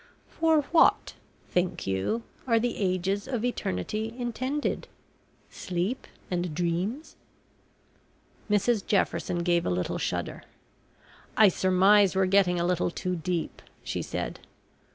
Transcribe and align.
"For 0.29 0.61
what, 0.71 1.13
think 1.51 1.85
you, 1.85 2.23
are 2.47 2.59
the 2.59 2.77
ages 2.79 3.27
of 3.27 3.45
Eternity 3.45 4.11
intended? 4.17 4.87
sleep 5.51 6.07
and 6.31 6.55
dreams?" 6.55 7.15
Mrs 8.49 8.83
Jefferson 8.83 9.43
gave 9.43 9.63
a 9.63 9.69
little 9.69 9.99
shudder. 9.99 10.41
"I 11.37 11.49
surmise 11.49 12.15
we're 12.15 12.25
getting 12.25 12.59
a 12.59 12.65
little 12.65 12.89
too 12.89 13.15
deep," 13.15 13.61
she 13.83 14.01
said. 14.01 14.39